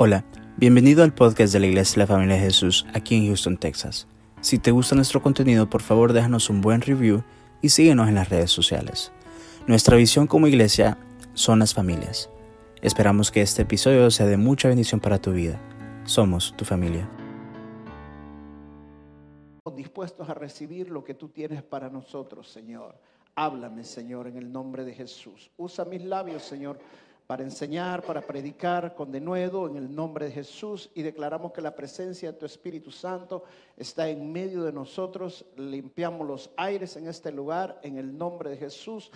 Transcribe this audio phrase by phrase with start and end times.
[0.00, 0.24] Hola,
[0.56, 4.06] bienvenido al podcast de la Iglesia de la Familia de Jesús aquí en Houston, Texas.
[4.40, 7.24] Si te gusta nuestro contenido, por favor déjanos un buen review
[7.62, 9.10] y síguenos en las redes sociales.
[9.66, 10.98] Nuestra visión como iglesia
[11.34, 12.30] son las familias.
[12.80, 15.60] Esperamos que este episodio sea de mucha bendición para tu vida.
[16.04, 17.10] Somos tu familia.
[19.74, 22.94] Dispuestos a recibir lo que tú tienes para nosotros, Señor.
[23.34, 25.50] Háblame, Señor, en el nombre de Jesús.
[25.56, 26.78] Usa mis labios, Señor
[27.28, 31.76] para enseñar, para predicar con denuedo en el nombre de Jesús y declaramos que la
[31.76, 33.44] presencia de tu Espíritu Santo
[33.76, 35.44] está en medio de nosotros.
[35.58, 39.10] Limpiamos los aires en este lugar en el nombre de Jesús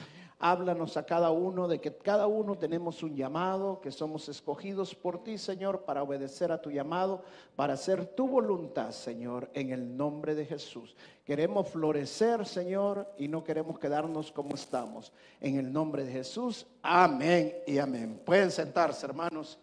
[0.44, 5.22] Háblanos a cada uno de que cada uno tenemos un llamado, que somos escogidos por
[5.22, 7.22] ti, Señor, para obedecer a tu llamado,
[7.54, 10.96] para hacer tu voluntad, Señor, en el nombre de Jesús.
[11.24, 15.12] Queremos florecer, Señor, y no queremos quedarnos como estamos.
[15.40, 18.20] En el nombre de Jesús, amén y amén.
[18.26, 19.60] Pueden sentarse, hermanos.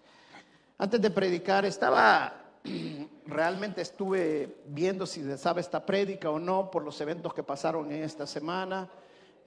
[0.77, 2.33] Antes de predicar, estaba
[3.25, 8.01] realmente estuve viendo si sabe esta prédica o no por los eventos que pasaron en
[8.01, 8.89] esta semana.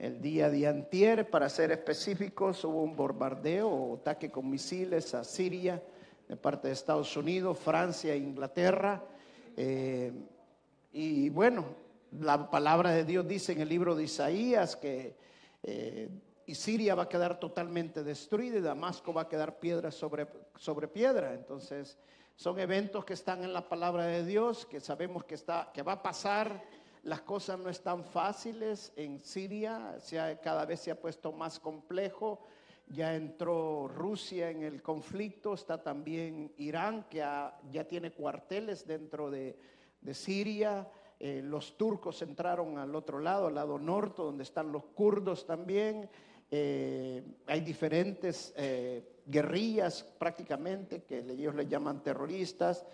[0.03, 5.23] El día de antier, para ser específicos, hubo un bombardeo o ataque con misiles a
[5.23, 5.81] Siria
[6.27, 9.01] de parte de Estados Unidos, Francia e Inglaterra.
[9.55, 10.11] Eh,
[10.91, 11.63] y bueno,
[12.19, 15.15] la palabra de Dios dice en el libro de Isaías que
[15.63, 16.09] eh,
[16.47, 20.89] y Siria va a quedar totalmente destruida y Damasco va a quedar piedra sobre, sobre
[20.89, 21.33] piedra.
[21.33, 21.97] Entonces,
[22.35, 25.93] son eventos que están en la palabra de Dios, que sabemos que, está, que va
[25.93, 26.61] a pasar
[27.03, 29.97] las cosas no están fáciles en Siria,
[30.41, 32.45] cada vez se ha puesto más complejo.
[32.87, 39.57] Ya entró Rusia en el conflicto, está también Irán, que ya tiene cuarteles dentro de,
[40.11, 40.87] Siria.
[41.19, 46.09] Eh, los turcos entraron al otro lado, al lado norte, donde están los kurdos también.
[46.51, 52.85] Eh, hay diferentes eh, guerrillas prácticamente, que ellos les llaman terroristas,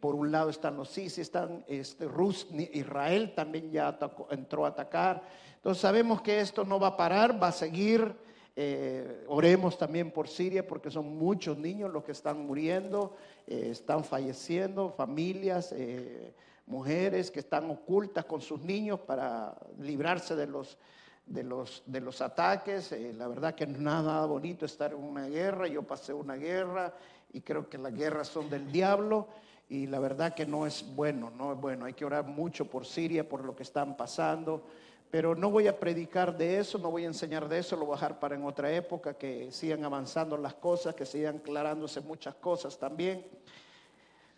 [0.00, 3.98] por un lado están los sí están este, Rus, Israel también ya
[4.30, 5.22] entró a atacar.
[5.56, 8.14] Entonces sabemos que esto no va a parar, va a seguir.
[8.56, 13.14] Eh, oremos también por Siria porque son muchos niños los que están muriendo,
[13.46, 16.34] eh, están falleciendo, familias, eh,
[16.66, 20.78] mujeres que están ocultas con sus niños para librarse de los,
[21.26, 22.94] de los, de los ataques.
[23.16, 25.68] la verdad que no es nada bonito estar en una guerra.
[25.68, 26.92] Yo pasé una guerra
[27.32, 29.28] y creo que las guerras son del diablo
[29.70, 31.84] y la verdad que no es bueno, no es bueno.
[31.84, 34.64] Hay que orar mucho por Siria, por lo que están pasando,
[35.12, 37.94] pero no voy a predicar de eso, no voy a enseñar de eso, lo voy
[37.94, 42.34] a dejar para en otra época, que sigan avanzando las cosas, que sigan aclarándose muchas
[42.34, 43.24] cosas también.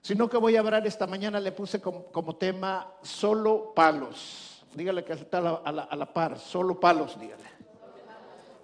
[0.03, 4.63] Sino que voy a hablar esta mañana, le puse como, tema solo palos.
[4.75, 7.52] Dígale que está a la, a la, a la par, solo palos, dígale.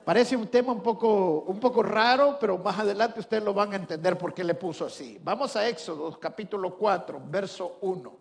[0.09, 3.77] Parece un tema un poco, un poco raro, pero más adelante ustedes lo van a
[3.77, 5.21] entender por qué le puso así.
[5.23, 8.17] Vamos a Éxodo capítulo 4, verso 1.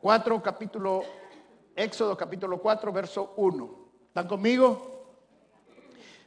[0.00, 1.04] 4 capítulo,
[1.76, 3.78] Éxodo capítulo 4, verso 1.
[4.08, 5.14] ¿Están conmigo?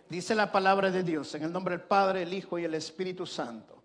[0.08, 3.26] Dice la palabra de Dios en el nombre del Padre, el Hijo y el Espíritu
[3.26, 3.84] Santo.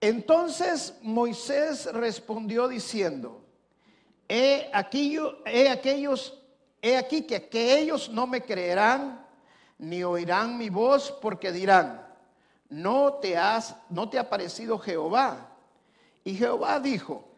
[0.00, 3.44] Entonces Moisés respondió diciendo,
[4.28, 5.16] he aquí,
[5.46, 6.36] he aquellos,
[6.82, 9.22] he aquí que, que ellos no me creerán
[9.82, 12.06] ni oirán mi voz porque dirán,
[12.68, 15.56] no te has, no te ha parecido Jehová.
[16.22, 17.28] Y Jehová dijo,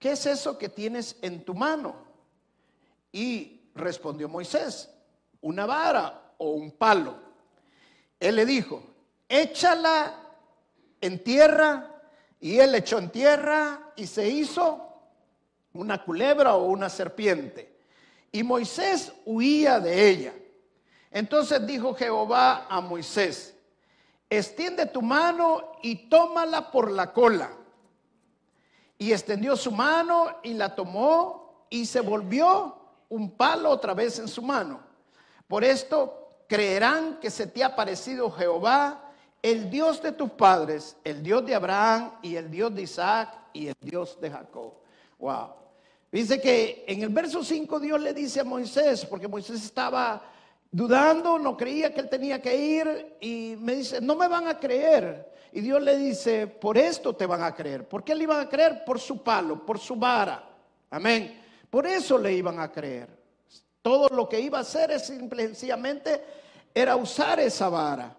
[0.00, 1.94] ¿qué es eso que tienes en tu mano?
[3.12, 4.90] Y respondió Moisés,
[5.40, 7.14] una vara o un palo.
[8.18, 8.82] Él le dijo,
[9.28, 10.12] échala
[11.00, 11.92] en tierra.
[12.40, 14.92] Y él echó en tierra y se hizo
[15.72, 17.78] una culebra o una serpiente.
[18.32, 20.34] Y Moisés huía de ella.
[21.10, 23.56] Entonces dijo Jehová a Moisés,
[24.28, 27.50] extiende tu mano y tómala por la cola.
[28.98, 32.76] Y extendió su mano y la tomó y se volvió
[33.08, 34.80] un palo otra vez en su mano.
[35.46, 39.02] Por esto creerán que se te ha parecido Jehová,
[39.42, 43.68] el Dios de tus padres, el Dios de Abraham y el Dios de Isaac y
[43.68, 44.74] el Dios de Jacob.
[45.18, 45.50] Wow.
[46.10, 50.22] Dice que en el verso 5 Dios le dice a Moisés, porque Moisés estaba
[50.76, 54.58] dudando, no creía que él tenía que ir y me dice, no me van a
[54.58, 55.32] creer.
[55.52, 57.88] Y Dios le dice, por esto te van a creer.
[57.88, 58.84] ¿Por qué le iban a creer?
[58.84, 60.46] Por su palo, por su vara.
[60.90, 61.42] Amén.
[61.70, 63.08] Por eso le iban a creer.
[63.80, 66.22] Todo lo que iba a hacer es simplemente
[66.74, 68.14] era usar esa vara.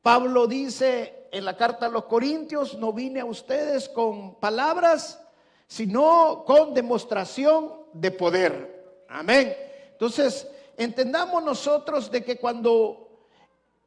[0.00, 5.22] Pablo dice en la carta a los Corintios, no vine a ustedes con palabras,
[5.66, 9.04] sino con demostración de poder.
[9.10, 9.54] Amén.
[9.92, 13.26] Entonces, entendamos nosotros de que cuando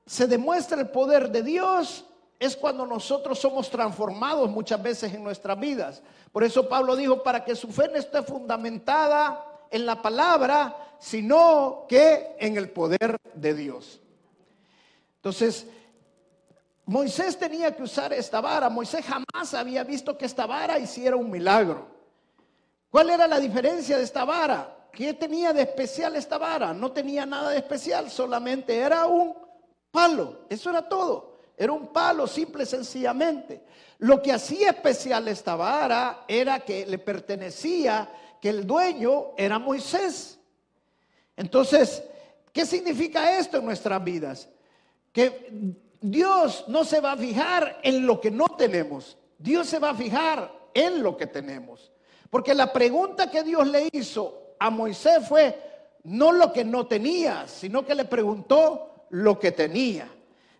[0.06, 2.06] se demuestra el poder de Dios,
[2.38, 6.02] es cuando nosotros somos transformados muchas veces en nuestras vidas.
[6.32, 11.86] Por eso Pablo dijo, para que su fe no esté fundamentada en la palabra, sino
[11.88, 14.02] que en el poder de Dios.
[15.18, 15.68] Entonces,
[16.86, 18.70] Moisés tenía que usar esta vara.
[18.70, 21.88] Moisés jamás había visto que esta vara hiciera un milagro.
[22.90, 24.81] ¿Cuál era la diferencia de esta vara?
[24.92, 26.74] ¿Qué tenía de especial esta vara?
[26.74, 29.34] No tenía nada de especial, solamente era un
[29.90, 30.46] palo.
[30.50, 31.38] Eso era todo.
[31.58, 33.64] Era un palo simple sencillamente.
[34.00, 38.10] Lo que hacía especial esta vara era que le pertenecía,
[38.42, 40.40] que el dueño era Moisés.
[41.38, 42.04] Entonces,
[42.52, 44.50] ¿qué significa esto en nuestras vidas?
[45.12, 49.18] Que Dios no se va a fijar en lo que no tenemos.
[49.38, 51.92] Dios se va a fijar en lo que tenemos.
[52.30, 55.58] Porque la pregunta que Dios le hizo a Moisés fue
[56.04, 60.08] no lo que no tenía, sino que le preguntó lo que tenía.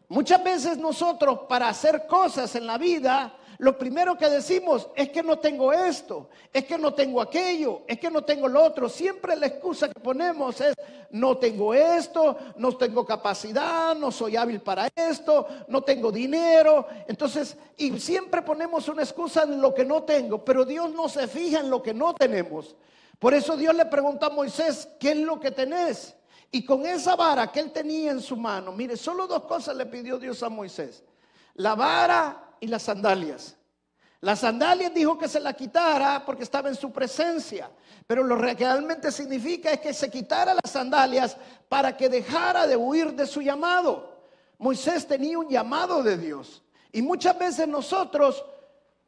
[0.10, 5.22] Muchas veces nosotros para hacer cosas en la vida, lo primero que decimos es que
[5.22, 8.90] no tengo esto, es que no tengo aquello, es que no tengo lo otro.
[8.90, 10.74] Siempre la excusa que ponemos es
[11.12, 16.88] no tengo esto, no tengo capacidad, no soy hábil para esto, no tengo dinero.
[17.08, 21.28] Entonces, y siempre ponemos una excusa en lo que no tengo, pero Dios no se
[21.28, 22.76] fija en lo que no tenemos.
[23.22, 26.16] Por eso Dios le preguntó a Moisés, ¿qué es lo que tenés?
[26.50, 29.86] Y con esa vara que él tenía en su mano, mire, solo dos cosas le
[29.86, 31.04] pidió Dios a Moisés.
[31.54, 33.56] La vara y las sandalias.
[34.22, 37.70] Las sandalias dijo que se la quitara porque estaba en su presencia.
[38.08, 41.38] Pero lo que realmente significa es que se quitara las sandalias
[41.70, 44.26] para que dejara de huir de su llamado.
[44.58, 46.64] Moisés tenía un llamado de Dios.
[46.92, 48.44] Y muchas veces nosotros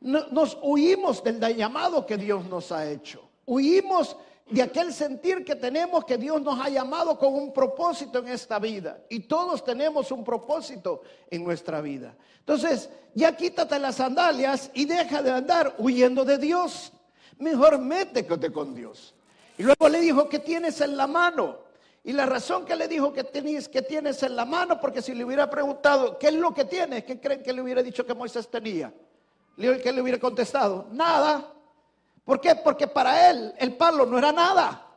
[0.01, 3.32] nos huimos del llamado que Dios nos ha hecho.
[3.45, 4.15] Huimos
[4.49, 8.59] de aquel sentir que tenemos que Dios nos ha llamado con un propósito en esta
[8.59, 8.99] vida.
[9.09, 12.15] Y todos tenemos un propósito en nuestra vida.
[12.39, 16.91] Entonces, ya quítate las sandalias y deja de andar huyendo de Dios.
[17.39, 19.15] Mejor métete con Dios.
[19.57, 21.59] Y luego le dijo, ¿qué tienes en la mano?
[22.03, 25.13] Y la razón que le dijo que, tenías, que tienes en la mano, porque si
[25.13, 27.05] le hubiera preguntado, ¿qué es lo que tienes?
[27.05, 28.93] ¿Qué creen que le hubiera dicho que Moisés tenía?
[29.55, 30.87] ¿Qué le hubiera contestado?
[30.91, 31.52] Nada.
[32.23, 32.55] ¿Por qué?
[32.55, 34.87] Porque para él el palo no era nada.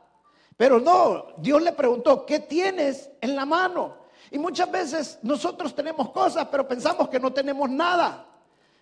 [0.55, 3.97] Pero no, Dios le preguntó, ¿qué tienes en la mano?
[4.31, 8.25] Y muchas veces nosotros tenemos cosas, pero pensamos que no tenemos nada.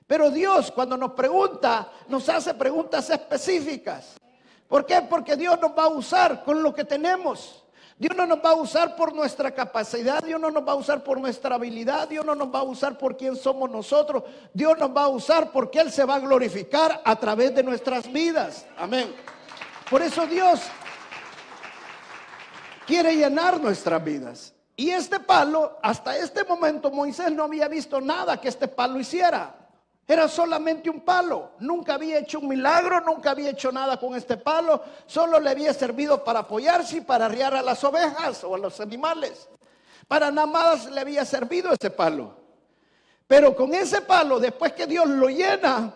[0.07, 4.15] Pero Dios cuando nos pregunta, nos hace preguntas específicas.
[4.67, 5.01] ¿Por qué?
[5.01, 7.64] Porque Dios nos va a usar con lo que tenemos.
[7.97, 11.01] Dios no nos va a usar por nuestra capacidad, Dios no nos va a usar
[11.01, 14.89] por nuestra habilidad, Dios no nos va a usar por quién somos nosotros, Dios nos
[14.89, 18.65] va a usar porque Él se va a glorificar a través de nuestras vidas.
[18.77, 19.15] Amén.
[19.89, 20.61] Por eso Dios
[22.85, 24.53] quiere llenar nuestras vidas.
[24.75, 29.55] Y este palo, hasta este momento Moisés no había visto nada que este palo hiciera.
[30.07, 31.51] Era solamente un palo.
[31.59, 34.81] Nunca había hecho un milagro, nunca había hecho nada con este palo.
[35.07, 38.79] Solo le había servido para apoyarse y para arriar a las ovejas o a los
[38.79, 39.49] animales.
[40.07, 42.35] Para nada más le había servido ese palo.
[43.27, 45.91] Pero con ese palo, después que Dios lo llena,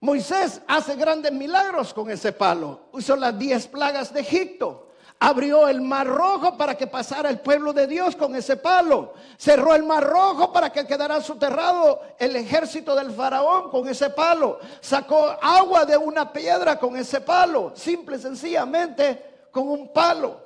[0.00, 2.90] Moisés hace grandes milagros con ese palo.
[2.96, 4.87] Hizo las diez plagas de Egipto
[5.20, 9.14] abrió el mar rojo para que pasara el pueblo de Dios con ese palo.
[9.36, 14.58] Cerró el mar rojo para que quedara soterrado el ejército del faraón con ese palo.
[14.80, 17.72] Sacó agua de una piedra con ese palo.
[17.74, 20.40] Simple y sencillamente con un palo.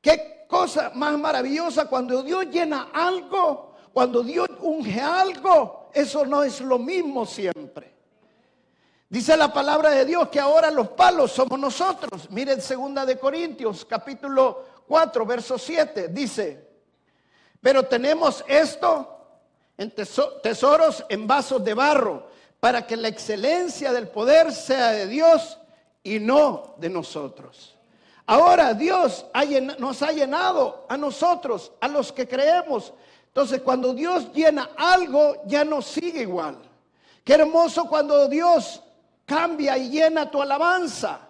[0.00, 5.90] Qué cosa más maravillosa cuando Dios llena algo, cuando Dios unge algo.
[5.92, 7.97] Eso no es lo mismo siempre.
[9.10, 12.28] Dice la palabra de Dios que ahora los palos somos nosotros.
[12.30, 16.68] Miren segunda de Corintios capítulo 4 verso 7 dice,
[17.62, 19.18] "Pero tenemos esto
[19.78, 19.94] en
[20.42, 22.26] tesoros en vasos de barro,
[22.60, 25.58] para que la excelencia del poder sea de Dios
[26.02, 27.76] y no de nosotros."
[28.26, 29.24] Ahora Dios
[29.78, 32.92] nos ha llenado a nosotros, a los que creemos.
[33.28, 36.58] Entonces, cuando Dios llena algo, ya no sigue igual.
[37.24, 38.82] Qué hermoso cuando Dios
[39.28, 41.20] cambia y llena tu alabanza.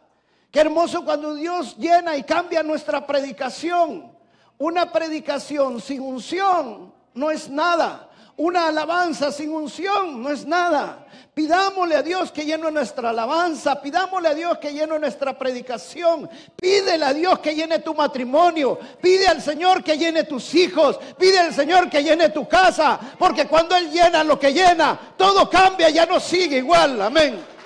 [0.51, 4.11] Qué hermoso cuando Dios llena y cambia nuestra predicación.
[4.57, 8.09] Una predicación sin unción no es nada.
[8.37, 11.07] Una alabanza sin unción no es nada.
[11.35, 17.05] Pidámosle a Dios que llene nuestra alabanza, pidámosle a Dios que llene nuestra predicación, pídele
[17.05, 21.55] a Dios que llene tu matrimonio, pide al Señor que llene tus hijos, pide al
[21.55, 26.07] Señor que llene tu casa, porque cuando Él llena lo que llena, todo cambia, ya
[26.07, 27.58] no sigue igual, amén.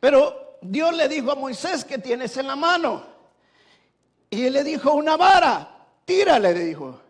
[0.00, 3.02] Pero Dios le dijo a Moisés que tienes en la mano.
[4.30, 5.76] Y él le dijo una vara.
[6.04, 7.00] tira, le dijo.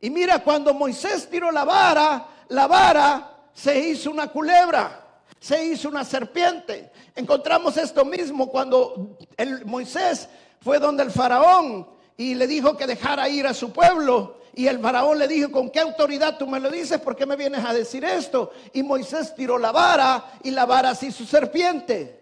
[0.00, 5.04] Y mira, cuando Moisés tiró la vara, la vara se hizo una culebra,
[5.38, 6.90] se hizo una serpiente.
[7.14, 10.28] Encontramos esto mismo cuando el Moisés
[10.60, 14.40] fue donde el faraón y le dijo que dejara ir a su pueblo.
[14.54, 16.98] Y el faraón le dijo, ¿con qué autoridad tú me lo dices?
[17.00, 18.50] ¿Por qué me vienes a decir esto?
[18.72, 22.19] Y Moisés tiró la vara y la vara se hizo serpiente.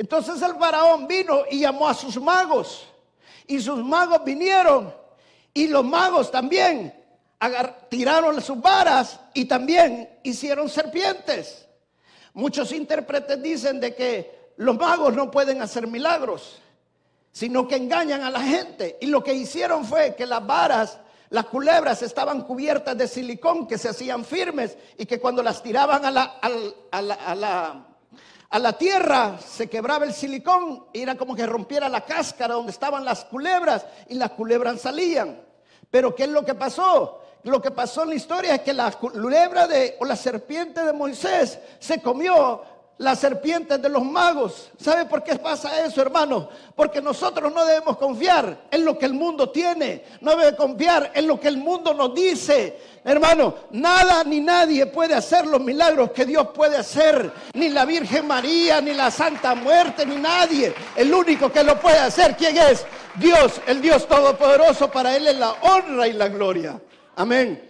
[0.00, 2.86] Entonces el faraón vino y llamó a sus magos.
[3.46, 4.94] Y sus magos vinieron.
[5.52, 6.94] Y los magos también
[7.90, 11.68] tiraron sus varas y también hicieron serpientes.
[12.32, 16.62] Muchos intérpretes dicen de que los magos no pueden hacer milagros,
[17.30, 18.96] sino que engañan a la gente.
[19.02, 23.76] Y lo que hicieron fue que las varas, las culebras estaban cubiertas de silicón que
[23.76, 27.89] se hacían firmes y que cuando las tiraban a la, a la, a la
[28.78, 33.24] tierra se quebraba el silicón y era como que rompiera la cáscara donde estaban las
[33.24, 35.40] culebras y las culebras salían.
[35.90, 37.20] Pero ¿qué es lo que pasó?
[37.44, 40.92] lo que pasó en la historia es que la culebra de, o la serpiente de
[40.92, 42.62] Moisés se comió
[43.00, 44.70] las serpientes de los magos.
[44.78, 46.50] ¿Sabe por qué pasa eso, hermano?
[46.76, 51.26] Porque nosotros no debemos confiar en lo que el mundo tiene, no debemos confiar en
[51.26, 52.78] lo que el mundo nos dice.
[53.02, 58.26] Hermano, nada ni nadie puede hacer los milagros que Dios puede hacer, ni la Virgen
[58.26, 60.74] María, ni la Santa Muerte, ni nadie.
[60.94, 62.84] El único que lo puede hacer, ¿quién es?
[63.14, 66.78] Dios, el Dios Todopoderoso, para Él es la honra y la gloria.
[67.16, 67.66] Amén.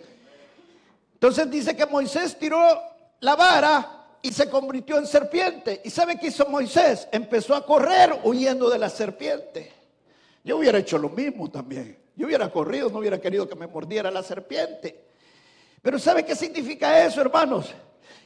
[1.14, 2.82] Entonces dice que Moisés tiró
[3.20, 5.80] la vara y se convirtió en serpiente.
[5.84, 7.08] ¿Y sabe qué hizo Moisés?
[7.12, 9.72] Empezó a correr huyendo de la serpiente.
[10.44, 11.98] Yo hubiera hecho lo mismo también.
[12.16, 15.04] Yo hubiera corrido, no hubiera querido que me mordiera la serpiente.
[15.82, 17.74] Pero ¿sabe qué significa eso, hermanos?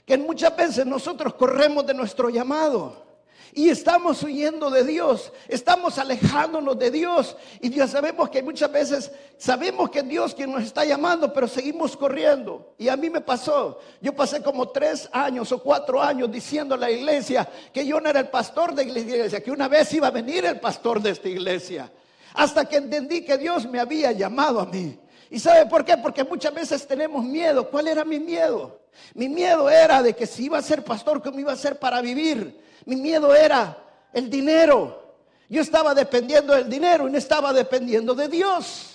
[0.05, 3.04] Que muchas veces nosotros corremos de nuestro llamado.
[3.53, 7.37] Y estamos huyendo de Dios, estamos alejándonos de Dios.
[7.61, 11.97] Y ya sabemos que muchas veces sabemos que Dios quien nos está llamando, pero seguimos
[11.97, 12.75] corriendo.
[12.79, 16.79] Y a mí me pasó, yo pasé como tres años o cuatro años diciendo a
[16.79, 20.09] la iglesia que yo no era el pastor de la iglesia, que una vez iba
[20.09, 21.91] a venir el pastor de esta iglesia.
[22.35, 24.99] Hasta que entendí que Dios me había llamado a mí.
[25.31, 25.97] ¿Y sabe por qué?
[25.97, 27.69] Porque muchas veces tenemos miedo.
[27.71, 28.81] ¿Cuál era mi miedo?
[29.15, 32.01] Mi miedo era de que si iba a ser pastor, ¿cómo iba a ser para
[32.01, 32.61] vivir?
[32.85, 33.77] Mi miedo era
[34.13, 35.03] el dinero.
[35.49, 38.91] Yo estaba dependiendo del dinero y no estaba dependiendo de Dios.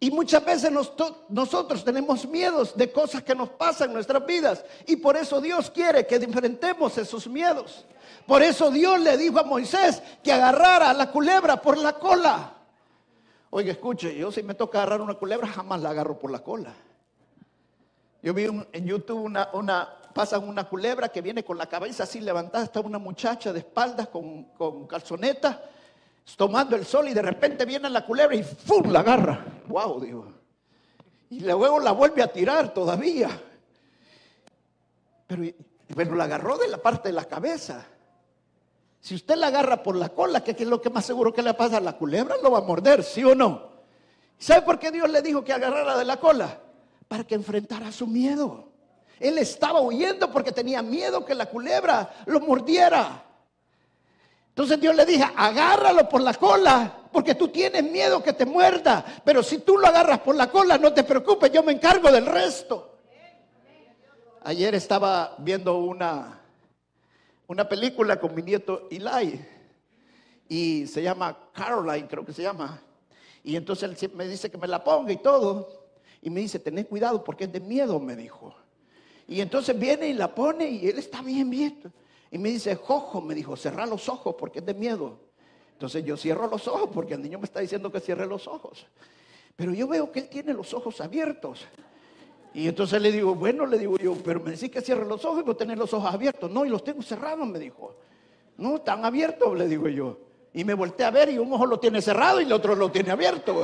[0.00, 0.70] Y muchas veces
[1.28, 4.64] nosotros tenemos miedos de cosas que nos pasan en nuestras vidas.
[4.86, 7.84] Y por eso Dios quiere que enfrentemos esos miedos.
[8.26, 12.54] Por eso Dios le dijo a Moisés que agarrara a la culebra por la cola.
[13.50, 16.74] Oiga, escuche, yo si me toca agarrar una culebra, jamás la agarro por la cola.
[18.22, 19.88] Yo vi en YouTube una, una,
[20.18, 24.08] pasan una culebra que viene con la cabeza así levantada, está una muchacha de espaldas
[24.08, 25.62] con, con calzoneta,
[26.36, 28.90] tomando el sol y de repente viene la culebra y ¡fum!
[28.90, 29.44] la agarra.
[29.68, 30.00] ¡Wow!
[30.00, 30.32] Digo.
[31.30, 33.30] Y luego la vuelve a tirar todavía.
[35.28, 35.54] Pero,
[35.94, 37.86] pero la agarró de la parte de la cabeza.
[39.00, 41.54] Si usted la agarra por la cola, ¿qué es lo que más seguro que le
[41.54, 42.34] pasa a la culebra?
[42.42, 43.68] Lo va a morder, ¿sí o no?
[44.36, 46.58] ¿Sabe por qué Dios le dijo que agarrara de la cola?
[47.06, 48.68] Para que enfrentara su miedo.
[49.20, 53.24] Él estaba huyendo porque tenía miedo que la culebra lo mordiera.
[54.58, 59.04] Entonces Dios le dije, agárralo por la cola, porque tú tienes miedo que te muerda.
[59.24, 62.26] Pero si tú lo agarras por la cola, no te preocupes, yo me encargo del
[62.26, 62.98] resto.
[64.42, 66.40] Ayer estaba viendo una,
[67.46, 69.44] una película con mi nieto Eli.
[70.48, 72.82] Y se llama Caroline, creo que se llama.
[73.44, 75.86] Y entonces él me dice que me la ponga y todo.
[76.20, 78.54] Y me dice, tened cuidado porque es de miedo, me dijo.
[79.28, 81.80] Y entonces viene y la pone y él está bien, bien.
[82.30, 85.20] Y me dice, Jojo, me dijo, cerra los ojos porque es de miedo.
[85.72, 88.86] Entonces yo cierro los ojos porque el niño me está diciendo que cierre los ojos.
[89.54, 91.66] Pero yo veo que él tiene los ojos abiertos.
[92.54, 95.40] Y entonces le digo, bueno, le digo yo, pero me decís que cierre los ojos
[95.40, 96.50] y vos tenés los ojos abiertos.
[96.50, 97.96] No, y los tengo cerrados, me dijo.
[98.56, 100.18] No, están abiertos, le digo yo.
[100.54, 102.90] Y me volteé a ver y un ojo lo tiene cerrado y el otro lo
[102.90, 103.62] tiene abierto.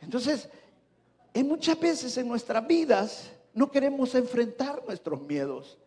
[0.00, 0.48] Entonces,
[1.34, 5.78] en muchas veces en nuestras vidas no queremos enfrentar nuestros miedos.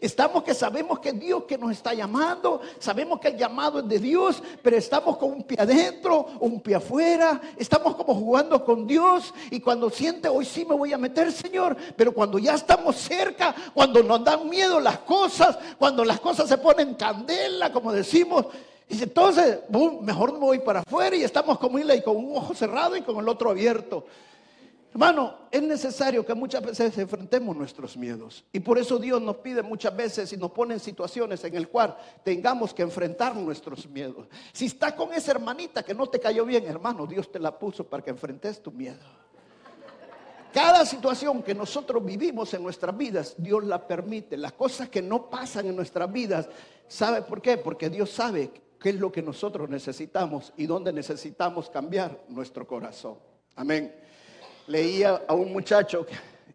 [0.00, 3.98] Estamos que sabemos que Dios que nos está llamando, sabemos que el llamado es de
[3.98, 9.34] Dios, pero estamos con un pie adentro, un pie afuera, estamos como jugando con Dios
[9.50, 13.54] y cuando siente hoy sí me voy a meter, Señor, pero cuando ya estamos cerca,
[13.74, 18.46] cuando nos dan miedo las cosas, cuando las cosas se ponen candela, como decimos,
[18.88, 19.58] dice, entonces,
[20.00, 23.18] mejor me voy para afuera y estamos como y con un ojo cerrado y con
[23.18, 24.06] el otro abierto.
[24.92, 28.44] Hermano, es necesario que muchas veces enfrentemos nuestros miedos.
[28.52, 31.68] Y por eso Dios nos pide muchas veces y nos pone en situaciones en el
[31.68, 34.26] cual tengamos que enfrentar nuestros miedos.
[34.52, 37.84] Si estás con esa hermanita que no te cayó bien, hermano, Dios te la puso
[37.88, 39.00] para que enfrentes tu miedo.
[40.52, 44.36] Cada situación que nosotros vivimos en nuestras vidas, Dios la permite.
[44.36, 46.50] Las cosas que no pasan en nuestras vidas,
[46.86, 47.56] ¿sabe por qué?
[47.56, 53.16] Porque Dios sabe qué es lo que nosotros necesitamos y dónde necesitamos cambiar nuestro corazón.
[53.56, 54.01] Amén
[54.66, 56.06] leía a un muchacho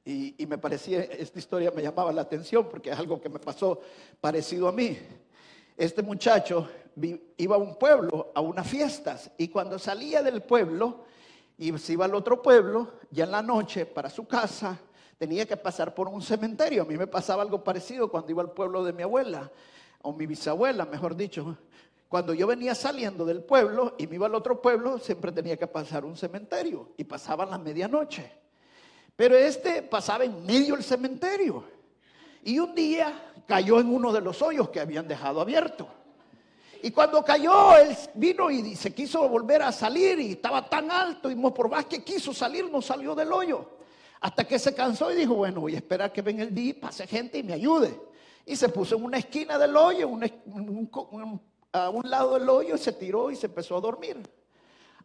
[0.06, 3.82] y, me parecía, esta historia me llamaba la atención porque es algo que me pasó
[4.22, 4.98] parecido a mí.
[5.76, 6.70] Este muchacho
[7.36, 11.04] iba a un pueblo, a unas fiestas, y cuando salía del pueblo
[11.58, 14.80] y se iba al otro pueblo, ya en la noche para su casa,
[15.18, 16.84] tenía que pasar por un cementerio.
[16.84, 19.52] A mí me pasaba algo parecido cuando iba al pueblo de mi abuela,
[20.02, 21.58] o mi bisabuela, mejor dicho.
[22.10, 25.68] Cuando yo venía saliendo del pueblo y me iba al otro pueblo, siempre tenía que
[25.68, 28.32] pasar un cementerio y pasaba la medianoche.
[29.16, 31.66] Pero este pasaba en medio del cementerio
[32.44, 35.88] y un día cayó en uno de los hoyos que habían dejado abierto.
[36.82, 41.30] Y cuando cayó, él vino y se quiso volver a salir y estaba tan alto
[41.30, 43.68] y por más que quiso salir, no salió del hoyo.
[44.22, 46.74] Hasta que se cansó y dijo, bueno, voy a esperar que venga el día y
[46.74, 48.00] pase gente y me ayude.
[48.46, 51.42] Y se puso en una esquina del hoyo, un, un,
[51.86, 54.18] a un lado del hoyo, se tiró y se empezó a dormir.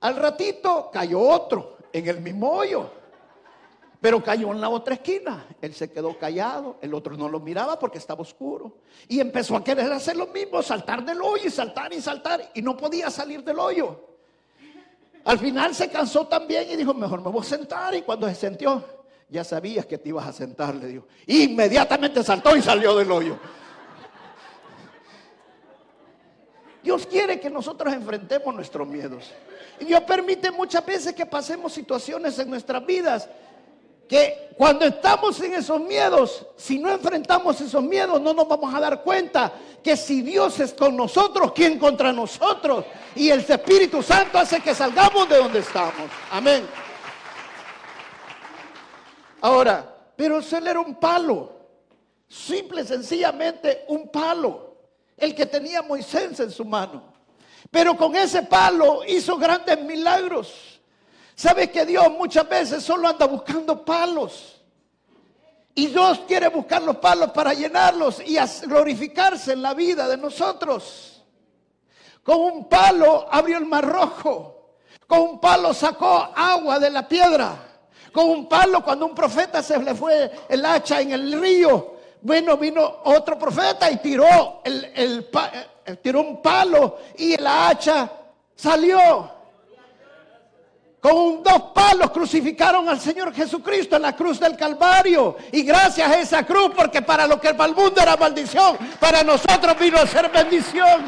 [0.01, 2.91] Al ratito cayó otro en el mismo hoyo,
[4.01, 5.47] pero cayó en la otra esquina.
[5.61, 8.79] Él se quedó callado, el otro no lo miraba porque estaba oscuro.
[9.09, 12.63] Y empezó a querer hacer lo mismo, saltar del hoyo y saltar y saltar, y
[12.63, 14.13] no podía salir del hoyo.
[15.25, 17.95] Al final se cansó también y dijo, mejor me voy a sentar.
[17.95, 18.85] Y cuando se sentió,
[19.29, 21.07] ya sabías que te ibas a sentar, le dijo.
[21.27, 23.39] Inmediatamente saltó y salió del hoyo.
[26.83, 29.31] Dios quiere que nosotros enfrentemos nuestros miedos.
[29.79, 33.29] Y Dios permite muchas veces que pasemos situaciones en nuestras vidas
[34.09, 38.81] que cuando estamos en esos miedos, si no enfrentamos esos miedos, no nos vamos a
[38.81, 42.85] dar cuenta que si Dios es con nosotros, ¿quién contra nosotros?
[43.15, 46.11] Y el Espíritu Santo hace que salgamos de donde estamos.
[46.31, 46.67] Amén.
[49.41, 51.51] Ahora, pero él era un palo,
[52.29, 54.72] simple, sencillamente un palo
[55.23, 57.01] el que tenía Moisés en su mano.
[57.71, 60.81] Pero con ese palo hizo grandes milagros.
[61.37, 64.61] ¿Sabe que Dios muchas veces solo anda buscando palos?
[65.77, 71.23] Y Dios quiere buscar los palos para llenarlos y glorificarse en la vida de nosotros.
[72.25, 74.75] Con un palo abrió el mar rojo.
[75.07, 77.57] Con un palo sacó agua de la piedra.
[78.13, 81.92] Con un palo cuando un profeta se le fue el hacha en el río,
[82.23, 85.29] bueno, vino otro profeta y tiró, el,
[85.85, 88.11] eh, tiró un palo y la hacha
[88.55, 89.43] salió.
[91.01, 95.37] Con dos palos crucificaron al Señor Jesucristo en la cruz del Calvario.
[95.51, 99.25] Y gracias a esa cruz, porque para lo que para el mundo era maldición, para
[99.25, 101.03] nosotros vino a ser bendición.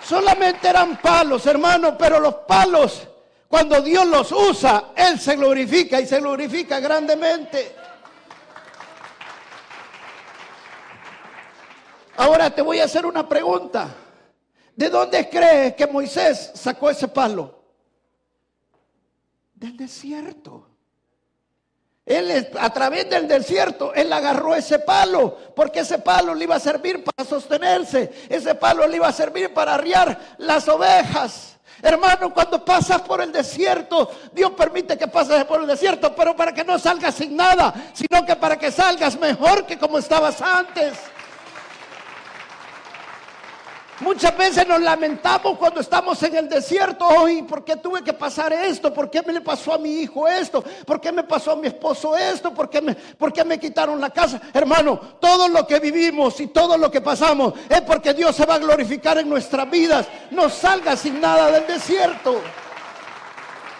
[0.00, 3.02] Solamente eran palos, hermanos, pero los palos,
[3.48, 7.85] cuando Dios los usa, Él se glorifica y se glorifica grandemente.
[12.16, 13.94] Ahora te voy a hacer una pregunta.
[14.74, 17.54] ¿De dónde crees que Moisés sacó ese palo?
[19.54, 20.68] Del desierto.
[22.04, 26.60] Él a través del desierto, él agarró ese palo, porque ese palo le iba a
[26.60, 31.56] servir para sostenerse, ese palo le iba a servir para arriar las ovejas.
[31.82, 36.54] Hermano, cuando pasas por el desierto, Dios permite que pases por el desierto, pero para
[36.54, 40.96] que no salgas sin nada, sino que para que salgas mejor que como estabas antes.
[44.00, 47.06] Muchas veces nos lamentamos cuando estamos en el desierto.
[47.06, 48.92] Hoy, ¿por qué tuve que pasar esto?
[48.92, 50.62] ¿Por qué me le pasó a mi hijo esto?
[50.84, 52.52] ¿Por qué me pasó a mi esposo esto?
[52.52, 54.38] ¿Por qué me, por qué me quitaron la casa?
[54.52, 58.56] Hermano, todo lo que vivimos y todo lo que pasamos es porque Dios se va
[58.56, 60.06] a glorificar en nuestras vidas.
[60.30, 62.42] No salgas sin nada del desierto.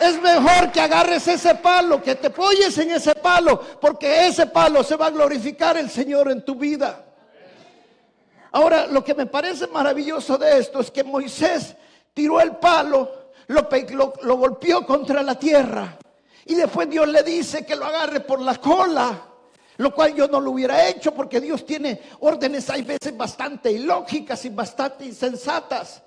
[0.00, 4.82] Es mejor que agarres ese palo, que te apoyes en ese palo, porque ese palo
[4.82, 7.05] se va a glorificar el Señor en tu vida.
[8.56, 11.76] Ahora, lo que me parece maravilloso de esto es que Moisés
[12.14, 15.98] tiró el palo, lo, golpeó contra la tierra
[16.46, 19.24] y después Dios le dice que lo agarre por la cola.
[19.76, 24.42] Lo cual yo no lo hubiera hecho porque Dios tiene órdenes, hay veces bastante ilógicas
[24.46, 26.02] y bastante insensatas.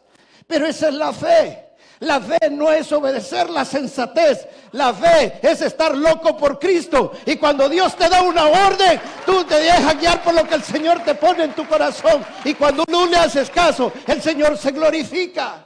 [0.47, 1.68] Pero esa es la fe.
[2.01, 4.47] La fe no es obedecer la sensatez.
[4.71, 7.11] La fe es estar loco por Cristo.
[7.25, 10.63] Y cuando Dios te da una orden, tú te dejas guiar por lo que el
[10.63, 12.25] Señor te pone en tu corazón.
[12.45, 15.65] Y cuando no le haces caso, el Señor se glorifica.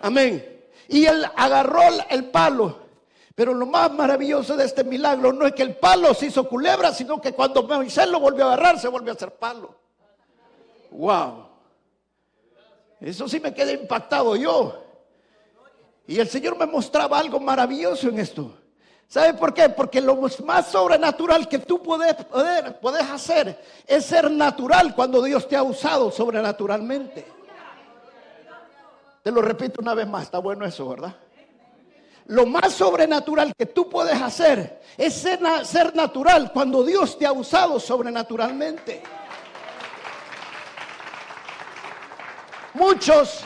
[0.00, 0.62] Amén.
[0.86, 2.78] Y él agarró el palo.
[3.34, 6.92] Pero lo más maravilloso de este milagro no es que el palo se hizo culebra,
[6.92, 9.74] sino que cuando Moisés lo volvió a agarrar, se volvió a hacer palo.
[10.90, 11.48] Wow.
[13.00, 14.89] Eso sí me quedé impactado yo.
[16.10, 18.52] Y el Señor me mostraba algo maravilloso en esto.
[19.06, 19.68] ¿Sabe por qué?
[19.68, 22.16] Porque lo más sobrenatural que tú puedes,
[22.80, 27.24] puedes hacer es ser natural cuando Dios te ha usado sobrenaturalmente.
[29.22, 31.14] Te lo repito una vez más, está bueno eso, ¿verdad?
[32.26, 37.30] Lo más sobrenatural que tú puedes hacer es ser, ser natural cuando Dios te ha
[37.30, 39.00] usado sobrenaturalmente.
[42.74, 43.44] Muchos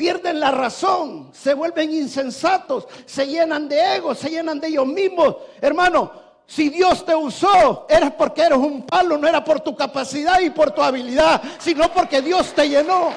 [0.00, 5.36] pierden la razón, se vuelven insensatos, se llenan de ego, se llenan de ellos mismos.
[5.60, 6.10] Hermano,
[6.46, 10.48] si Dios te usó, era porque eres un palo, no era por tu capacidad y
[10.48, 13.12] por tu habilidad, sino porque Dios te llenó.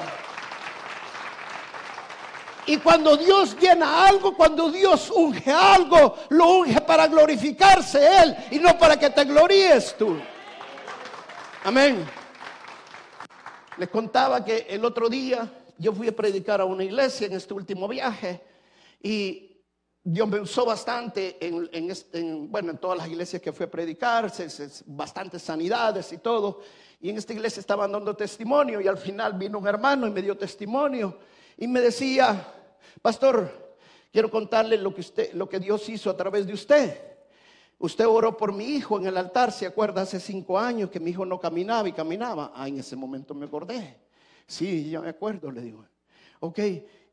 [2.66, 8.58] Y cuando Dios llena algo, cuando Dios unge algo, lo unge para glorificarse Él y
[8.58, 10.18] no para que te gloríes tú.
[11.64, 12.06] Amén.
[13.78, 17.54] Les contaba que el otro día yo fui a predicar a una iglesia en este
[17.54, 18.40] último viaje
[19.02, 19.54] y
[20.06, 24.30] Dios me usó bastante en, bueno, en todas las iglesias que fui a predicar,
[24.86, 26.60] bastantes sanidades y todo.
[27.00, 30.20] Y en esta iglesia estaban dando testimonio y al final vino un hermano y me
[30.20, 31.18] dio testimonio
[31.56, 32.46] y me decía,
[33.00, 33.76] pastor,
[34.12, 37.00] quiero contarle lo que, usted, lo que Dios hizo a través de usted.
[37.78, 40.02] Usted oró por mi hijo en el altar, ¿se acuerda?
[40.02, 42.52] Hace cinco años que mi hijo no caminaba y caminaba.
[42.54, 44.03] Ah, en ese momento me acordé.
[44.46, 45.84] Sí, ya me acuerdo, le digo.
[46.40, 46.58] Ok,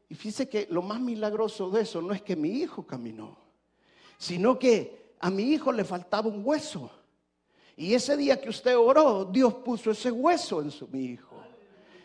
[0.09, 3.37] y fíjese que lo más milagroso de eso no es que mi hijo caminó,
[4.17, 6.91] sino que a mi hijo le faltaba un hueso.
[7.77, 11.35] Y ese día que usted oró, Dios puso ese hueso en su mi hijo.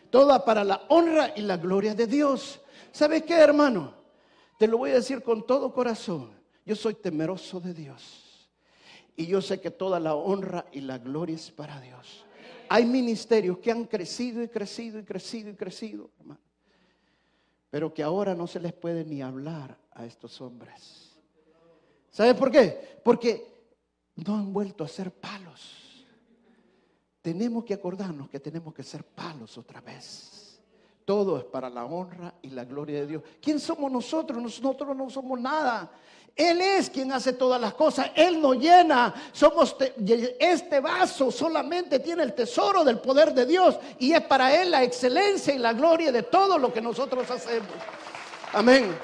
[0.09, 2.61] Toda para la honra y la gloria de Dios.
[2.93, 3.93] ¿Sabe qué, hermano?
[4.57, 6.31] Te lo voy a decir con todo corazón.
[6.65, 8.49] Yo soy temeroso de Dios.
[9.17, 12.26] Y yo sé que toda la honra y la gloria es para Dios
[12.69, 16.41] hay ministerios que han crecido y crecido y crecido y crecido, hermano.
[17.69, 21.17] Pero que ahora no se les puede ni hablar a estos hombres.
[22.09, 22.99] ¿Sabe por qué?
[23.03, 23.57] Porque
[24.15, 26.05] no han vuelto a ser palos.
[27.21, 30.61] Tenemos que acordarnos que tenemos que ser palos otra vez.
[31.03, 33.23] Todo es para la honra y la gloria de Dios.
[33.41, 34.41] ¿Quién somos nosotros?
[34.41, 35.91] Nosotros no somos nada.
[36.37, 38.11] Él es quien hace todas las cosas.
[38.13, 39.13] Él nos llena.
[39.31, 39.75] Somos
[40.39, 44.83] este vaso solamente tiene el tesoro del poder de Dios y es para él la
[44.83, 47.71] excelencia y la gloria de todo lo que nosotros hacemos.
[48.53, 48.95] Amén.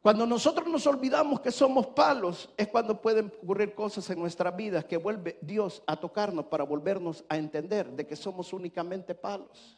[0.00, 4.84] Cuando nosotros nos olvidamos que somos palos, es cuando pueden ocurrir cosas en nuestra vida
[4.84, 9.76] que vuelve Dios a tocarnos para volvernos a entender de que somos únicamente palos.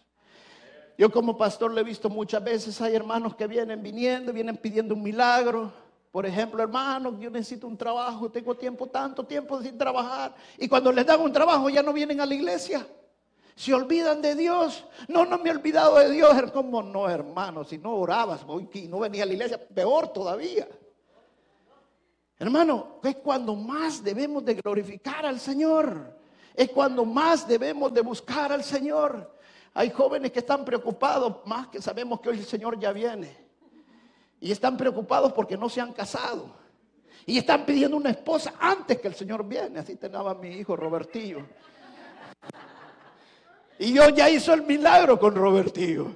[0.99, 4.97] Yo como pastor le he visto muchas veces, hay hermanos que vienen viniendo, vienen pidiendo
[4.97, 5.73] un milagro.
[6.11, 10.35] Por ejemplo, hermanos, yo necesito un trabajo, tengo tiempo, tanto tiempo sin trabajar.
[10.59, 12.85] Y cuando les dan un trabajo ya no vienen a la iglesia.
[13.55, 14.85] Se olvidan de Dios.
[15.07, 16.33] No, no me he olvidado de Dios.
[16.53, 17.63] ¿Cómo no, hermano?
[17.63, 18.41] Si no orabas
[18.73, 20.67] y no venía a la iglesia, peor todavía.
[22.41, 26.17] Hermano, es cuando más debemos de glorificar al Señor.
[26.57, 29.38] Es cuando más debemos de buscar al Señor.
[29.79, 33.33] Hay jóvenes que están preocupados, más que sabemos que hoy el Señor ya viene.
[34.41, 36.51] Y están preocupados porque no se han casado.
[37.25, 39.79] Y están pidiendo una esposa antes que el Señor viene.
[39.79, 41.47] Así tenía mi hijo Robertillo.
[43.79, 46.09] Y yo ya hizo el milagro con Robertillo.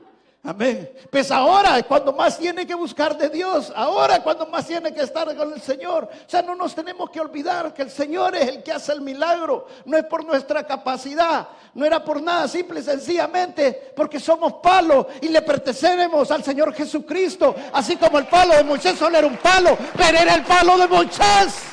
[0.44, 0.90] Amén.
[1.08, 3.72] Pues ahora es cuando más tiene que buscar de Dios.
[3.76, 6.10] Ahora es cuando más tiene que estar con el Señor.
[6.12, 9.02] O sea, no nos tenemos que olvidar que el Señor es el que hace el
[9.02, 9.68] milagro.
[9.84, 11.46] No es por nuestra capacidad.
[11.74, 16.74] No era por nada, simple y sencillamente porque somos palo y le pertenecemos al Señor
[16.74, 17.54] Jesucristo.
[17.72, 20.88] Así como el palo de Moisés solo era un palo, pero era el palo de
[20.88, 21.71] Moisés.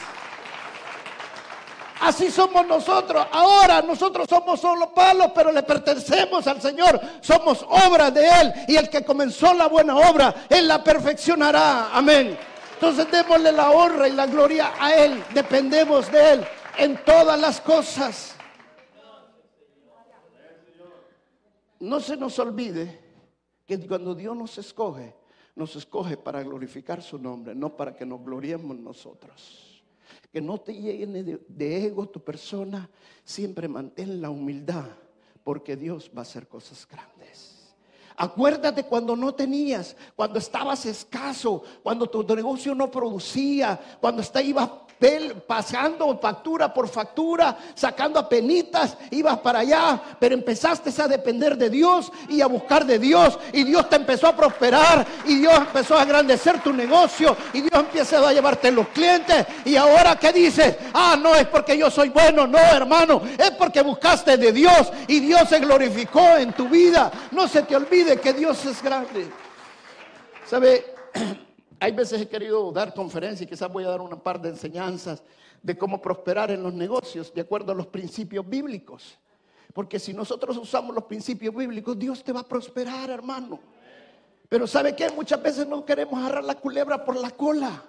[2.02, 3.28] Así somos nosotros.
[3.32, 7.00] Ahora nosotros somos solo palos, pero le pertenecemos al Señor.
[7.22, 8.54] Somos obra de Él.
[8.68, 11.90] Y el que comenzó la buena obra, Él la perfeccionará.
[11.92, 12.38] Amén.
[12.74, 15.24] Entonces démosle la honra y la gloria a Él.
[15.34, 18.36] Dependemos de Él en todas las cosas.
[21.80, 23.00] No se nos olvide
[23.66, 25.16] que cuando Dios nos escoge,
[25.56, 29.69] nos escoge para glorificar su nombre, no para que nos gloriemos nosotros
[30.32, 32.90] que no te llene de, ego tu persona,
[33.24, 34.90] siempre mantén la humildad,
[35.44, 37.76] porque Dios va a hacer cosas grandes.
[38.16, 44.22] Acuérdate cuando no tenías, cuando estabas escaso, cuando tu negocio no producía, cuando
[45.48, 51.70] pasando factura por factura, sacando a penitas, ibas para allá, pero empezaste a depender de
[51.70, 55.98] Dios y a buscar de Dios y Dios te empezó a prosperar y Dios empezó
[55.98, 60.76] a agrandecer tu negocio y Dios empieza a llevarte los clientes y ahora ¿qué dices?
[60.94, 65.20] Ah, no es porque yo soy bueno, no hermano, es porque buscaste de Dios y
[65.20, 67.12] Dios se glorificó en tu vida.
[67.32, 69.28] No se te olvide que Dios es grande.
[70.46, 70.86] ¿Sabe?
[71.80, 75.24] Hay veces he querido dar conferencias y quizás voy a dar una par de enseñanzas
[75.62, 79.18] de cómo prosperar en los negocios de acuerdo a los principios bíblicos.
[79.74, 83.60] Porque si nosotros usamos los principios bíblicos, Dios te va a prosperar, hermano.
[84.50, 85.10] Pero ¿sabe qué?
[85.12, 87.84] Muchas veces no queremos agarrar la culebra por la cola.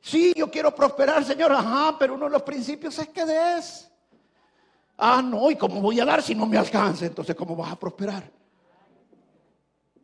[0.00, 1.52] Sí, yo quiero prosperar, Señor.
[1.52, 3.88] Ajá, pero uno de los principios es que des.
[4.98, 7.06] Ah, no, ¿y cómo voy a dar si no me alcanza?
[7.06, 8.41] Entonces, ¿cómo vas a prosperar?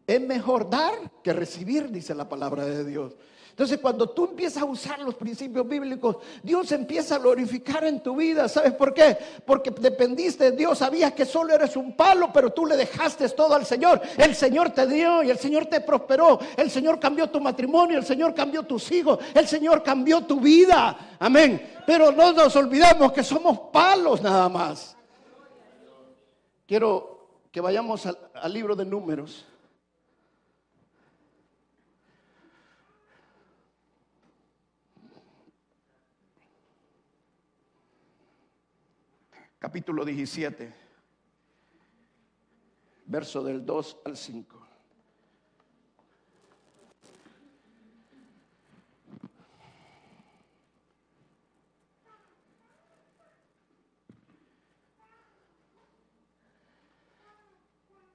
[0.08, 3.14] Es mejor dar que recibir, dice la palabra de Dios.
[3.50, 8.16] Entonces, cuando tú empiezas a usar los principios bíblicos, Dios empieza a glorificar en tu
[8.16, 8.48] vida.
[8.48, 9.18] ¿Sabes por qué?
[9.44, 13.54] Porque dependiste de Dios, sabías que solo eres un palo, pero tú le dejaste todo
[13.54, 14.00] al Señor.
[14.16, 16.38] El Señor te dio y el Señor te prosperó.
[16.56, 21.16] El Señor cambió tu matrimonio, el Señor cambió tus hijos, el Señor cambió tu vida.
[21.18, 21.80] Amén.
[21.86, 24.96] Pero no nos olvidemos que somos palos nada más.
[26.64, 29.47] Quiero que vayamos al, al libro de números.
[39.58, 40.72] Capítulo 17,
[43.06, 44.66] verso del 2 al 5.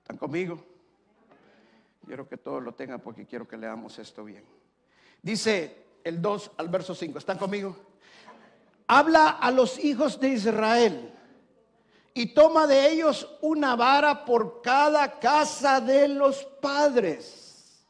[0.01, 0.63] ¿Están conmigo?
[2.05, 4.43] Quiero que todos lo tengan porque quiero que leamos esto bien.
[5.21, 7.17] Dice el 2 al verso 5.
[7.17, 7.75] ¿Están conmigo?
[8.87, 11.13] Habla a los hijos de Israel
[12.13, 17.85] y toma de ellos una vara por cada casa de los padres,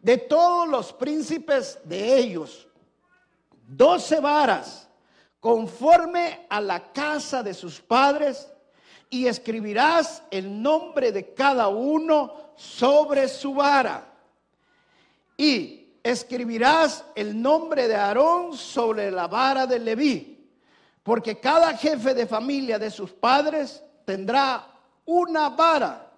[0.00, 2.68] de todos los príncipes de ellos,
[3.66, 4.88] doce varas
[5.40, 8.48] conforme a la casa de sus padres,
[9.10, 14.12] y escribirás el nombre de cada uno sobre su vara.
[15.36, 20.37] Y escribirás el nombre de Aarón sobre la vara de Leví
[21.08, 24.66] porque cada jefe de familia de sus padres tendrá
[25.06, 26.12] una vara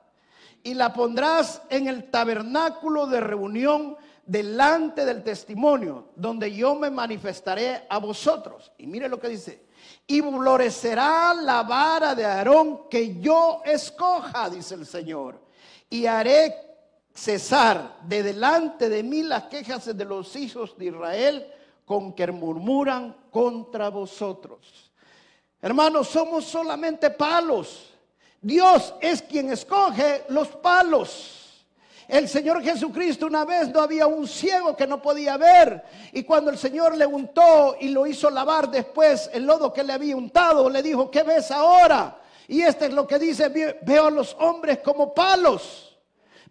[0.64, 7.86] y la pondrás en el tabernáculo de reunión delante del testimonio, donde yo me manifestaré
[7.88, 8.72] a vosotros.
[8.78, 9.62] Y mire lo que dice,
[10.08, 15.40] y florecerá la vara de Aarón que yo escoja, dice el Señor,
[15.88, 16.52] y haré
[17.14, 21.46] cesar de delante de mí las quejas de los hijos de Israel
[21.90, 24.92] con que murmuran contra vosotros.
[25.60, 27.92] Hermanos, somos solamente palos.
[28.40, 31.64] Dios es quien escoge los palos.
[32.06, 36.52] El Señor Jesucristo una vez no había un ciego que no podía ver y cuando
[36.52, 40.70] el Señor le untó y lo hizo lavar después el lodo que le había untado,
[40.70, 42.20] le dijo, ¿qué ves ahora?
[42.46, 43.48] Y este es lo que dice,
[43.82, 45.89] veo a los hombres como palos.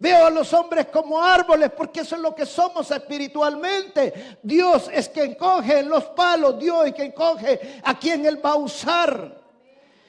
[0.00, 4.38] Veo a los hombres como árboles porque eso es lo que somos espiritualmente.
[4.42, 8.56] Dios es quien coge los palos, Dios es quien coge a quien Él va a
[8.56, 9.38] usar.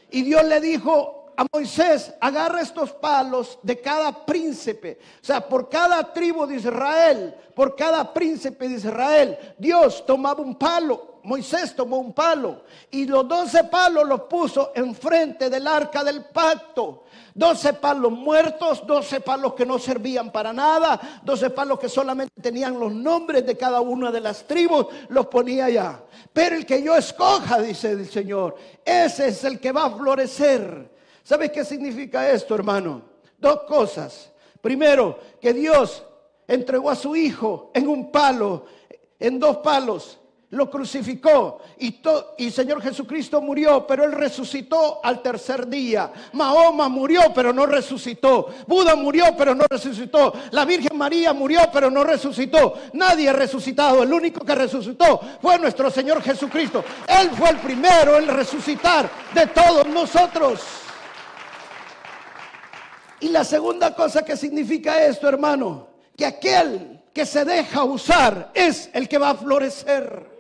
[0.10, 5.68] Y Dios le dijo a Moisés, agarra estos palos de cada príncipe, o sea, por
[5.68, 11.98] cada tribu de Israel, por cada príncipe de Israel, Dios tomaba un palo Moisés tomó
[11.98, 17.06] un palo y los doce palos los puso enfrente del arca del pacto.
[17.34, 22.80] Doce palos muertos, doce palos que no servían para nada, doce palos que solamente tenían
[22.80, 26.04] los nombres de cada una de las tribus, los ponía allá.
[26.34, 30.92] Pero el que yo escoja, dice el Señor, ese es el que va a florecer.
[31.24, 33.02] ¿Sabes qué significa esto, hermano?
[33.38, 34.32] Dos cosas.
[34.62, 36.04] Primero, que Dios
[36.48, 38.66] entregó a su hijo en un palo,
[39.20, 40.21] en dos palos
[40.52, 42.02] lo crucificó y,
[42.38, 46.12] y Señor Jesucristo murió, pero Él resucitó al tercer día.
[46.34, 48.50] Mahoma murió, pero no resucitó.
[48.68, 50.34] Buda murió, pero no resucitó.
[50.52, 52.76] La Virgen María murió, pero no resucitó.
[52.94, 54.04] Nadie ha resucitado.
[54.04, 56.84] El único que resucitó fue nuestro Señor Jesucristo.
[57.08, 60.62] Él fue el primero en resucitar de todos nosotros.
[63.22, 65.88] Y la segunda cosa que significa esto, hermano,
[66.18, 70.31] que aquel que se deja usar es el que va a florecer.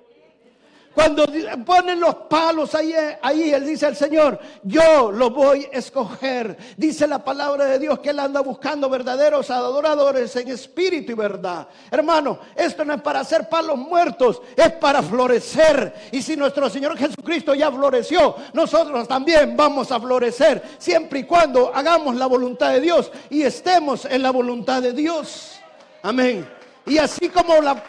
[0.93, 1.25] Cuando
[1.65, 6.57] ponen los palos ahí, ahí, Él dice al Señor, yo lo voy a escoger.
[6.75, 11.67] Dice la palabra de Dios que Él anda buscando verdaderos adoradores en espíritu y verdad.
[11.89, 16.09] Hermano, esto no es para hacer palos muertos, es para florecer.
[16.11, 21.71] Y si nuestro Señor Jesucristo ya floreció, nosotros también vamos a florecer, siempre y cuando
[21.73, 25.59] hagamos la voluntad de Dios y estemos en la voluntad de Dios.
[26.03, 26.47] Amén.
[26.85, 27.81] Y así como la...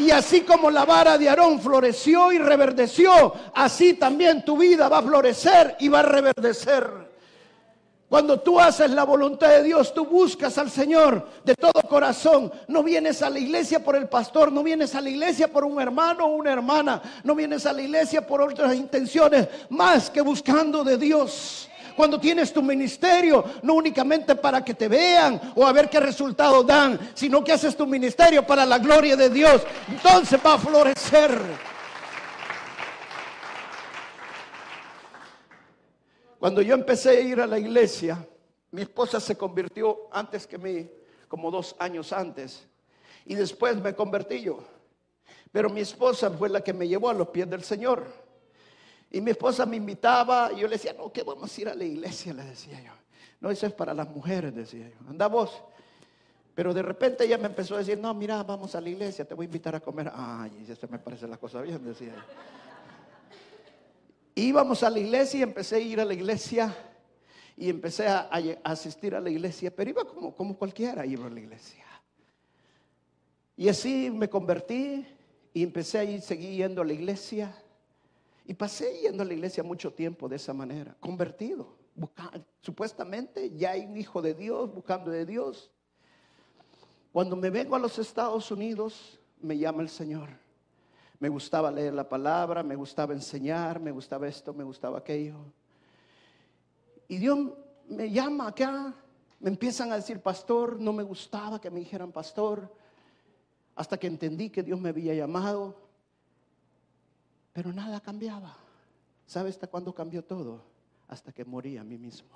[0.00, 4.98] Y así como la vara de Aarón floreció y reverdeció, así también tu vida va
[4.98, 6.90] a florecer y va a reverdecer.
[8.08, 12.50] Cuando tú haces la voluntad de Dios, tú buscas al Señor de todo corazón.
[12.66, 15.78] No vienes a la iglesia por el pastor, no vienes a la iglesia por un
[15.78, 20.82] hermano o una hermana, no vienes a la iglesia por otras intenciones, más que buscando
[20.82, 21.69] de Dios
[22.00, 26.62] cuando tienes tu ministerio, no únicamente para que te vean o a ver qué resultado
[26.62, 29.60] dan, sino que haces tu ministerio para la gloria de Dios.
[29.86, 31.38] Entonces va a florecer.
[36.38, 38.26] Cuando yo empecé a ir a la iglesia,
[38.70, 40.90] mi esposa se convirtió antes que mí,
[41.28, 42.66] como dos años antes,
[43.26, 44.60] y después me convertí yo.
[45.52, 48.29] Pero mi esposa fue la que me llevó a los pies del Señor.
[49.10, 51.74] Y mi esposa me invitaba y yo le decía, no, que vamos a ir a
[51.74, 52.92] la iglesia, le decía yo.
[53.40, 55.08] No, eso es para las mujeres, decía yo.
[55.08, 55.62] Anda vos.
[56.54, 59.34] Pero de repente ella me empezó a decir, no, mira, vamos a la iglesia, te
[59.34, 60.12] voy a invitar a comer.
[60.14, 62.22] Ay, eso me parece la cosa bien, decía yo.
[64.34, 66.74] Íbamos a la iglesia y empecé a ir a la iglesia
[67.56, 68.30] y empecé a,
[68.64, 71.84] asistir a la iglesia, pero iba como, como cualquiera, iba a la iglesia.
[73.56, 75.06] Y así me convertí
[75.52, 77.54] y empecé a ir, seguí yendo a la iglesia.
[78.46, 81.76] Y pasé yendo a la iglesia mucho tiempo de esa manera, convertido.
[82.60, 85.70] supuestamente ya hay un hijo de Dios, buscando de Dios.
[87.12, 90.30] Cuando me vengo a los Estados Unidos, me llama el Señor.
[91.18, 95.36] Me gustaba leer la palabra, me gustaba enseñar, me gustaba esto, me gustaba aquello.
[97.08, 97.38] Y Dios
[97.88, 98.94] me llama acá,
[99.40, 102.72] me empiezan a decir pastor, no me gustaba que me dijeran pastor,
[103.74, 105.89] hasta que entendí que Dios me había llamado
[107.52, 108.56] pero nada cambiaba.
[109.26, 110.62] ¿Sabe hasta cuándo cambió todo?
[111.08, 112.30] Hasta que morí a mí mismo.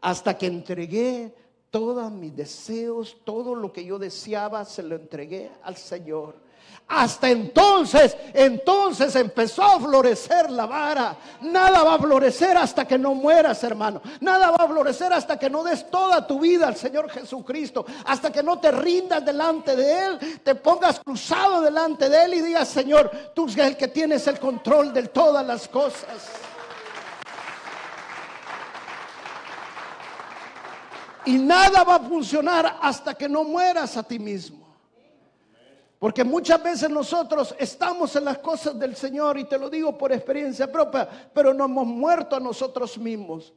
[0.00, 1.34] Hasta que entregué
[1.70, 6.36] todos mis deseos, todo lo que yo deseaba, se lo entregué al Señor.
[6.86, 11.16] Hasta entonces, entonces empezó a florecer la vara.
[11.40, 14.02] Nada va a florecer hasta que no mueras, hermano.
[14.20, 17.86] Nada va a florecer hasta que no des toda tu vida al Señor Jesucristo.
[18.04, 22.42] Hasta que no te rindas delante de Él, te pongas cruzado delante de Él y
[22.42, 26.28] digas, Señor, tú eres el que tienes el control de todas las cosas.
[31.24, 34.63] Y nada va a funcionar hasta que no mueras a ti mismo.
[36.04, 40.12] Porque muchas veces nosotros estamos en las cosas del Señor y te lo digo por
[40.12, 43.54] experiencia propia, pero no hemos muerto a nosotros mismos.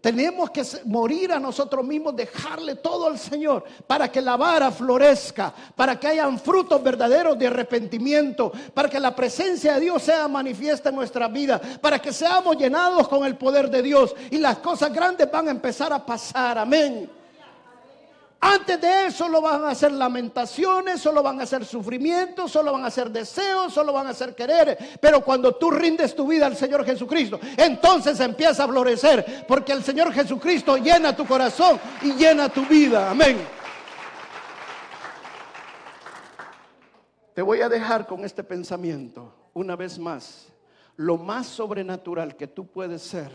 [0.00, 5.52] Tenemos que morir a nosotros mismos, dejarle todo al Señor para que la vara florezca,
[5.76, 10.88] para que hayan frutos verdaderos de arrepentimiento, para que la presencia de Dios sea manifiesta
[10.88, 14.90] en nuestra vida, para que seamos llenados con el poder de Dios y las cosas
[14.90, 16.56] grandes van a empezar a pasar.
[16.56, 17.19] Amén.
[18.42, 22.86] Antes de eso solo van a ser lamentaciones, solo van a ser sufrimientos, solo van
[22.86, 24.78] a ser deseos, solo van a ser querer.
[24.98, 29.84] Pero cuando tú rindes tu vida al Señor Jesucristo, entonces empieza a florecer, porque el
[29.84, 33.10] Señor Jesucristo llena tu corazón y llena tu vida.
[33.10, 33.46] Amén.
[37.34, 40.48] Te voy a dejar con este pensamiento una vez más.
[40.96, 43.30] Lo más sobrenatural que tú puedes ser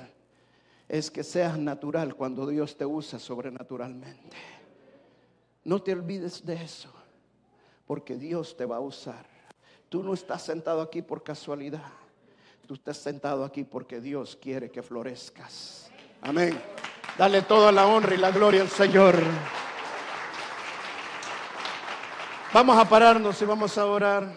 [0.90, 4.56] es que seas natural cuando Dios te usa sobrenaturalmente.
[5.66, 6.94] No te olvides de eso,
[7.88, 9.26] porque Dios te va a usar.
[9.90, 11.92] Tú no estás sentado aquí por casualidad.
[12.68, 15.90] Tú estás sentado aquí porque Dios quiere que florezcas.
[16.22, 16.60] Amén.
[17.18, 19.16] Dale toda la honra y la gloria al Señor.
[22.54, 24.34] Vamos a pararnos y vamos a orar.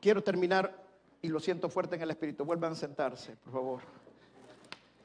[0.00, 0.82] Quiero terminar
[1.20, 2.44] y lo siento fuerte en el espíritu.
[2.44, 3.80] Vuelvan a sentarse, por favor.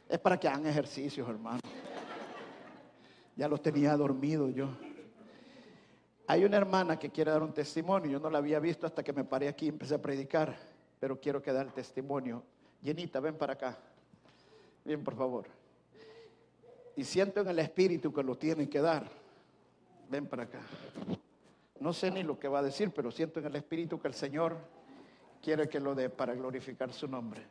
[0.07, 1.59] Es para que hagan ejercicios, hermano.
[3.35, 4.69] Ya los tenía dormidos yo.
[6.27, 8.11] Hay una hermana que quiere dar un testimonio.
[8.11, 10.55] Yo no la había visto hasta que me paré aquí y empecé a predicar.
[10.99, 12.43] Pero quiero que dar el testimonio.
[12.81, 13.77] Llenita, ven para acá.
[14.85, 15.47] Bien, por favor.
[16.95, 19.09] Y siento en el espíritu que lo tienen que dar.
[20.09, 20.61] Ven para acá.
[21.79, 24.13] No sé ni lo que va a decir, pero siento en el espíritu que el
[24.13, 24.57] Señor
[25.41, 27.41] quiere que lo dé para glorificar su nombre.